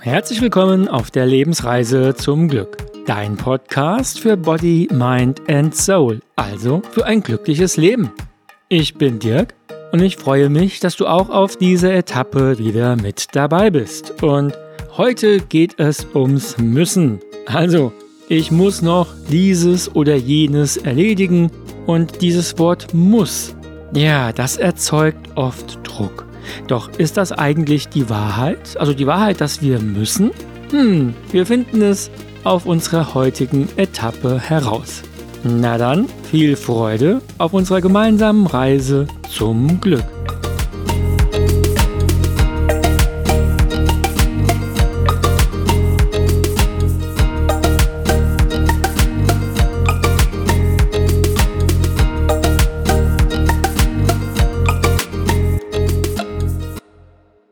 [0.00, 2.76] Herzlich willkommen auf der Lebensreise zum Glück.
[3.06, 8.10] Dein Podcast für Body, Mind and Soul, also für ein glückliches Leben.
[8.68, 9.54] Ich bin Dirk
[9.92, 14.22] und ich freue mich, dass du auch auf dieser Etappe wieder mit dabei bist.
[14.22, 14.52] Und
[14.96, 17.20] heute geht es ums Müssen.
[17.46, 17.92] Also,
[18.28, 21.50] ich muss noch dieses oder jenes erledigen
[21.86, 23.54] und dieses Wort muss.
[23.92, 26.26] Ja, das erzeugt oft Druck.
[26.68, 28.76] Doch ist das eigentlich die Wahrheit?
[28.78, 30.30] Also die Wahrheit, dass wir müssen?
[30.70, 32.10] Hm, wir finden es
[32.44, 35.02] auf unserer heutigen Etappe heraus.
[35.42, 40.04] Na dann, viel Freude auf unserer gemeinsamen Reise zum Glück.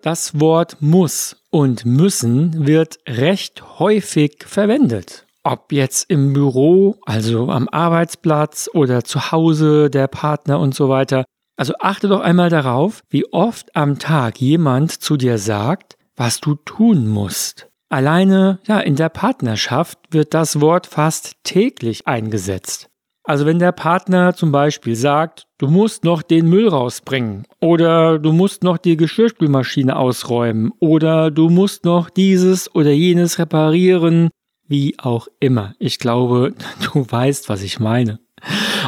[0.08, 5.26] Das Wort muss und müssen wird recht häufig verwendet.
[5.44, 11.26] Ob jetzt im Büro, also am Arbeitsplatz oder zu Hause, der Partner und so weiter.
[11.58, 16.54] Also achte doch einmal darauf, wie oft am Tag jemand zu dir sagt, was du
[16.54, 17.68] tun musst.
[17.90, 22.87] Alleine, ja, in der Partnerschaft wird das Wort fast täglich eingesetzt.
[23.28, 28.32] Also wenn der Partner zum Beispiel sagt, du musst noch den Müll rausbringen oder du
[28.32, 34.30] musst noch die Geschirrspülmaschine ausräumen oder du musst noch dieses oder jenes reparieren,
[34.66, 35.74] wie auch immer.
[35.78, 36.54] Ich glaube,
[36.94, 38.18] du weißt, was ich meine.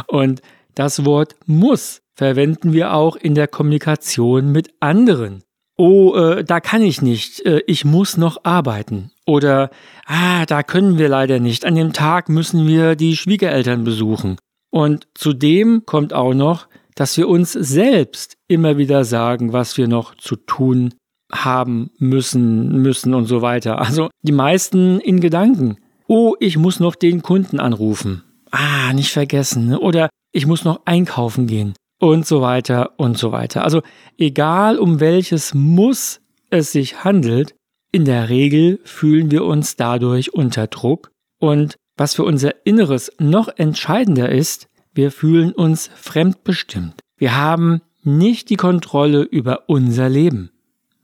[0.06, 0.40] Und
[0.74, 5.42] das Wort muss verwenden wir auch in der Kommunikation mit anderen.
[5.76, 9.10] Oh, äh, da kann ich nicht, äh, ich muss noch arbeiten.
[9.30, 9.70] Oder,
[10.06, 11.64] ah, da können wir leider nicht.
[11.64, 14.38] An dem Tag müssen wir die Schwiegereltern besuchen.
[14.70, 20.16] Und zudem kommt auch noch, dass wir uns selbst immer wieder sagen, was wir noch
[20.16, 20.94] zu tun
[21.32, 23.78] haben müssen, müssen und so weiter.
[23.78, 25.76] Also die meisten in Gedanken.
[26.08, 28.24] Oh, ich muss noch den Kunden anrufen.
[28.50, 29.68] Ah, nicht vergessen.
[29.68, 29.78] Ne?
[29.78, 31.74] Oder ich muss noch einkaufen gehen.
[32.00, 33.62] Und so weiter und so weiter.
[33.62, 33.82] Also
[34.18, 37.54] egal um welches Muss es sich handelt,
[37.92, 43.48] in der Regel fühlen wir uns dadurch unter Druck und was für unser Inneres noch
[43.56, 47.00] entscheidender ist, wir fühlen uns fremdbestimmt.
[47.16, 50.50] Wir haben nicht die Kontrolle über unser Leben.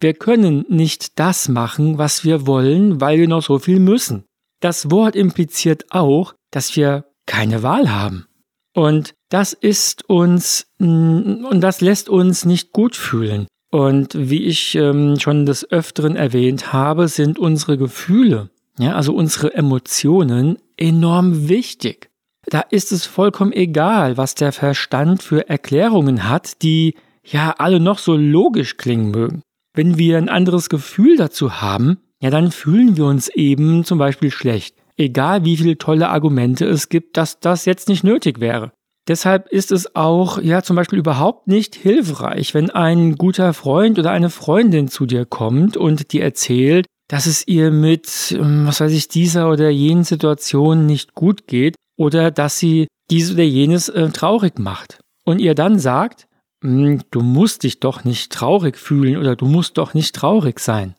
[0.00, 4.24] Wir können nicht das machen, was wir wollen, weil wir noch so viel müssen.
[4.60, 8.26] Das Wort impliziert auch, dass wir keine Wahl haben.
[8.74, 13.46] Und das ist uns, und das lässt uns nicht gut fühlen.
[13.76, 18.48] Und wie ich ähm, schon des Öfteren erwähnt habe, sind unsere Gefühle,
[18.78, 22.08] ja, also unsere Emotionen enorm wichtig.
[22.46, 27.98] Da ist es vollkommen egal, was der Verstand für Erklärungen hat, die ja alle noch
[27.98, 29.42] so logisch klingen mögen.
[29.74, 34.30] Wenn wir ein anderes Gefühl dazu haben, ja, dann fühlen wir uns eben zum Beispiel
[34.30, 34.74] schlecht.
[34.96, 38.72] Egal wie viele tolle Argumente es gibt, dass das jetzt nicht nötig wäre.
[39.08, 44.10] Deshalb ist es auch, ja, zum Beispiel überhaupt nicht hilfreich, wenn ein guter Freund oder
[44.10, 48.92] eine Freundin zu dir kommt und dir erzählt, dass es ihr mit, ähm, was weiß
[48.92, 54.08] ich, dieser oder jenen Situation nicht gut geht oder dass sie dies oder jenes äh,
[54.08, 54.98] traurig macht.
[55.24, 56.26] Und ihr dann sagt,
[56.62, 60.96] hm, du musst dich doch nicht traurig fühlen oder du musst doch nicht traurig sein.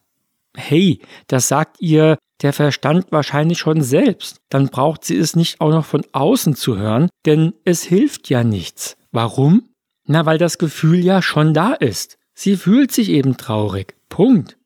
[0.56, 4.38] Hey, das sagt ihr der Verstand wahrscheinlich schon selbst.
[4.50, 8.44] Dann braucht sie es nicht auch noch von außen zu hören, denn es hilft ja
[8.44, 8.98] nichts.
[9.12, 9.70] Warum?
[10.06, 12.18] Na, weil das Gefühl ja schon da ist.
[12.34, 13.96] Sie fühlt sich eben traurig.
[14.10, 14.58] Punkt.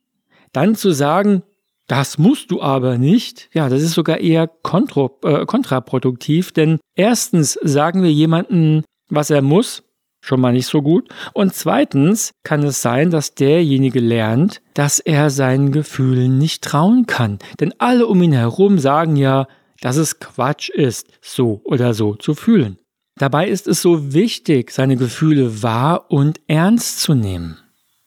[0.52, 1.44] Dann zu sagen,
[1.88, 8.04] das musst du aber nicht, ja, das ist sogar eher äh, kontraproduktiv, denn erstens sagen
[8.04, 9.84] wir jemanden, was er muss,
[10.22, 11.10] schon mal nicht so gut.
[11.34, 17.40] Und zweitens kann es sein, dass derjenige lernt, dass er seinen Gefühlen nicht trauen kann.
[17.60, 19.48] Denn alle um ihn herum sagen ja,
[19.82, 22.78] dass es Quatsch ist, so oder so zu fühlen.
[23.18, 27.58] Dabei ist es so wichtig, seine Gefühle wahr und ernst zu nehmen.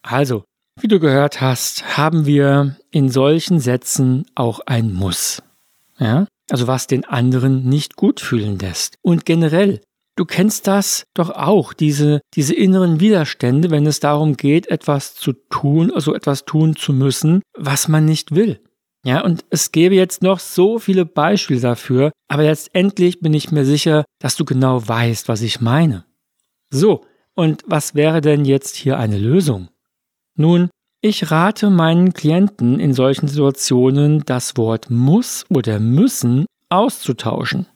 [0.01, 0.43] Also,
[0.79, 5.41] wie du gehört hast, haben wir in solchen Sätzen auch ein Muss.
[5.99, 6.27] Ja?
[6.49, 8.97] Also was den anderen nicht gut fühlen lässt.
[9.01, 9.81] Und generell,
[10.17, 15.33] Du kennst das doch auch, diese, diese inneren Widerstände, wenn es darum geht, etwas zu
[15.33, 18.61] tun, also etwas tun zu müssen, was man nicht will.
[19.03, 23.65] Ja, und es gäbe jetzt noch so viele Beispiele dafür, aber letztendlich bin ich mir
[23.65, 26.05] sicher, dass du genau weißt, was ich meine.
[26.71, 29.67] So, und was wäre denn jetzt hier eine Lösung?
[30.35, 30.69] Nun,
[31.01, 37.67] ich rate meinen Klienten in solchen Situationen, das Wort muss oder müssen auszutauschen.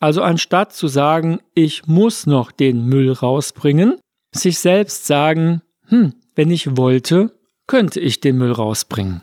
[0.00, 3.98] Also anstatt zu sagen, ich muss noch den Müll rausbringen,
[4.34, 7.32] sich selbst sagen, hm, wenn ich wollte,
[7.66, 9.22] könnte ich den Müll rausbringen.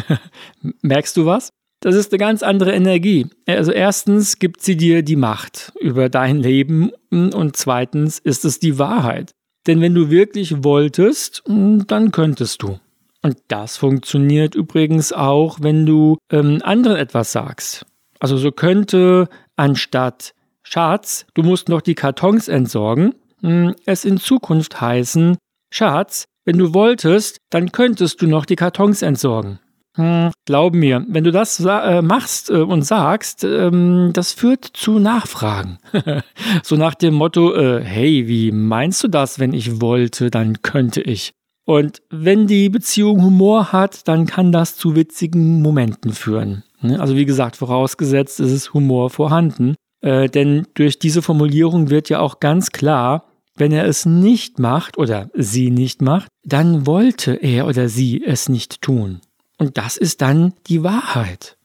[0.82, 1.50] Merkst du was?
[1.80, 3.26] Das ist eine ganz andere Energie.
[3.46, 8.78] Also erstens gibt sie dir die Macht über dein Leben und zweitens ist es die
[8.78, 9.32] Wahrheit.
[9.66, 12.78] Denn wenn du wirklich wolltest, dann könntest du.
[13.22, 17.86] Und das funktioniert übrigens auch, wenn du ähm, anderen etwas sagst.
[18.20, 24.80] Also so könnte anstatt Schatz, du musst noch die Kartons entsorgen, hm, es in Zukunft
[24.80, 25.36] heißen,
[25.70, 29.58] Schatz, wenn du wolltest, dann könntest du noch die Kartons entsorgen.
[29.96, 34.98] Hm, glaub mir, wenn du das äh, machst äh, und sagst, ähm, das führt zu
[34.98, 35.78] Nachfragen.
[36.64, 41.00] so nach dem Motto, äh, hey, wie meinst du das, wenn ich wollte, dann könnte
[41.00, 41.30] ich.
[41.64, 46.64] Und wenn die Beziehung Humor hat, dann kann das zu witzigen Momenten führen.
[46.84, 47.00] Ne?
[47.00, 49.74] Also wie gesagt, vorausgesetzt ist es Humor vorhanden.
[50.00, 53.24] Äh, denn durch diese Formulierung wird ja auch ganz klar,
[53.56, 58.48] wenn er es nicht macht oder sie nicht macht, dann wollte er oder sie es
[58.48, 59.20] nicht tun.
[59.58, 61.56] Und das ist dann die Wahrheit.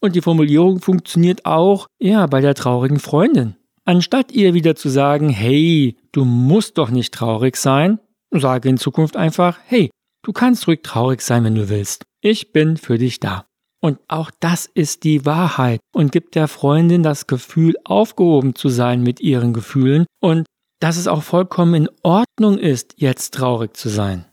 [0.00, 3.56] Und die Formulierung funktioniert auch, ja, bei der traurigen Freundin.
[3.84, 7.98] Anstatt ihr wieder zu sagen, hey, du musst doch nicht traurig sein,
[8.30, 9.90] sage in Zukunft einfach, hey,
[10.22, 12.04] du kannst ruhig traurig sein, wenn du willst.
[12.20, 13.47] Ich bin für dich da.
[13.80, 19.02] Und auch das ist die Wahrheit und gibt der Freundin das Gefühl, aufgehoben zu sein
[19.02, 20.46] mit ihren Gefühlen und
[20.80, 24.24] dass es auch vollkommen in Ordnung ist, jetzt traurig zu sein.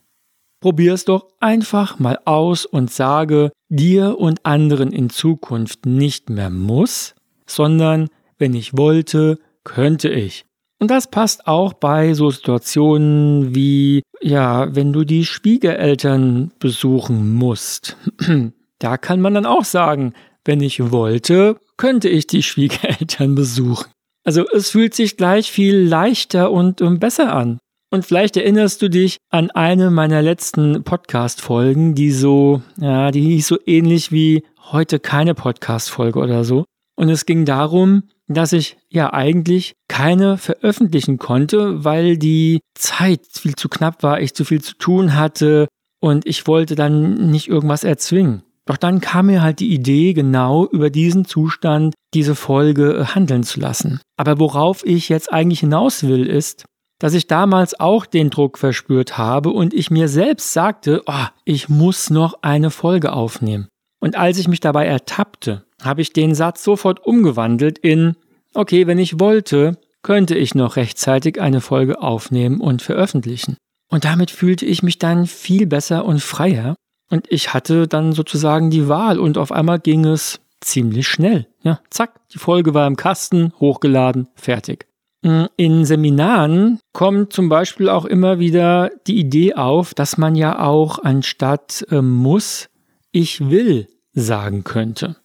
[0.61, 6.49] Probier es doch einfach mal aus und sage dir und anderen in Zukunft nicht mehr
[6.49, 7.13] muss,
[7.45, 10.45] sondern wenn ich wollte, könnte ich.
[10.79, 17.97] Und das passt auch bei so Situationen wie, ja, wenn du die Schwiegereltern besuchen musst.
[18.79, 20.13] Da kann man dann auch sagen,
[20.43, 23.91] wenn ich wollte, könnte ich die Schwiegereltern besuchen.
[24.23, 27.59] Also es fühlt sich gleich viel leichter und besser an.
[27.91, 33.47] Und vielleicht erinnerst du dich an eine meiner letzten Podcast-Folgen, die so, ja, die hieß
[33.47, 36.65] so ähnlich wie heute keine Podcast-Folge oder so.
[36.95, 43.55] Und es ging darum, dass ich ja eigentlich keine veröffentlichen konnte, weil die Zeit viel
[43.55, 45.67] zu knapp war, ich zu viel zu tun hatte
[45.99, 48.43] und ich wollte dann nicht irgendwas erzwingen.
[48.65, 53.43] Doch dann kam mir halt die Idee, genau über diesen Zustand diese Folge äh, handeln
[53.43, 53.99] zu lassen.
[54.17, 56.65] Aber worauf ich jetzt eigentlich hinaus will, ist,
[56.99, 61.69] dass ich damals auch den Druck verspürt habe und ich mir selbst sagte, oh, ich
[61.69, 63.67] muss noch eine Folge aufnehmen.
[63.99, 68.15] Und als ich mich dabei ertappte, habe ich den Satz sofort umgewandelt in,
[68.53, 73.57] okay, wenn ich wollte, könnte ich noch rechtzeitig eine Folge aufnehmen und veröffentlichen.
[73.91, 76.75] Und damit fühlte ich mich dann viel besser und freier.
[77.09, 81.47] Und ich hatte dann sozusagen die Wahl und auf einmal ging es ziemlich schnell.
[81.61, 84.87] Ja, zack, die Folge war im Kasten, hochgeladen, fertig.
[85.21, 90.59] Mm, in Seminaren kommt zum Beispiel auch immer wieder die Idee auf, dass man ja
[90.59, 92.69] auch anstatt äh, muss,
[93.11, 95.17] ich will sagen könnte.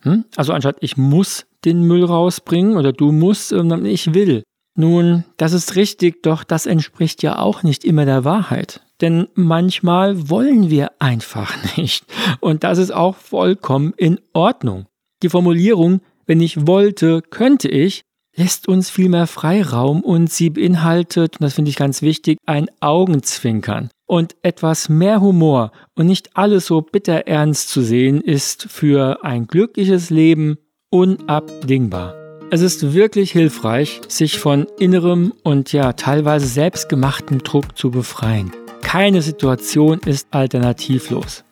[0.00, 0.24] Hm?
[0.36, 4.42] Also anstatt ich muss den Müll rausbringen oder du musst, äh, ich will.
[4.74, 8.80] Nun, das ist richtig, doch das entspricht ja auch nicht immer der Wahrheit.
[9.02, 12.06] Denn manchmal wollen wir einfach nicht.
[12.40, 14.86] Und das ist auch vollkommen in Ordnung.
[15.22, 18.02] Die Formulierung, wenn ich wollte, könnte ich,
[18.34, 22.70] lässt uns viel mehr Freiraum und sie beinhaltet, und das finde ich ganz wichtig, ein
[22.80, 23.90] Augenzwinkern.
[24.06, 29.46] Und etwas mehr Humor und nicht alles so bitter ernst zu sehen, ist für ein
[29.46, 30.58] glückliches Leben
[30.90, 32.14] unabdingbar.
[32.50, 38.52] Es ist wirklich hilfreich, sich von innerem und ja teilweise selbstgemachtem Druck zu befreien.
[38.92, 41.44] Keine Situation ist alternativlos.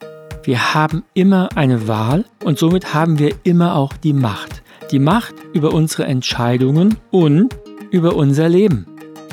[0.43, 4.63] Wir haben immer eine Wahl und somit haben wir immer auch die Macht.
[4.91, 7.57] Die Macht über unsere Entscheidungen und
[7.91, 8.85] über unser Leben.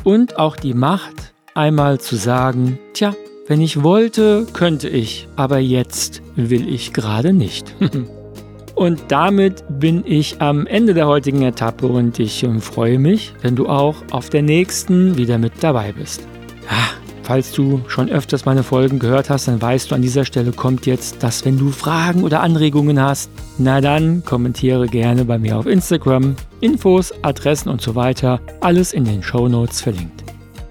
[0.05, 3.13] Und auch die Macht, einmal zu sagen, tja,
[3.45, 7.75] wenn ich wollte, könnte ich, aber jetzt will ich gerade nicht.
[8.75, 13.55] Und damit bin ich am Ende der heutigen Etappe und ich ähm, freue mich, wenn
[13.55, 16.21] du auch auf der nächsten wieder mit dabei bist.
[16.69, 16.96] Ja,
[17.27, 20.85] falls du schon öfters meine Folgen gehört hast, dann weißt du, an dieser Stelle kommt
[20.85, 25.65] jetzt, dass wenn du Fragen oder Anregungen hast, na dann kommentiere gerne bei mir auf
[25.65, 26.37] Instagram.
[26.61, 30.23] Infos, Adressen und so weiter, alles in den Show Notes verlinkt.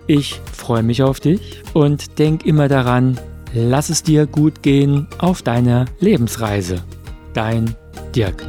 [0.06, 3.20] Ich freue mich auf dich und denk immer daran,
[3.52, 6.82] lass es dir gut gehen auf deiner Lebensreise.
[7.34, 7.74] Dein
[8.14, 8.46] Dirk.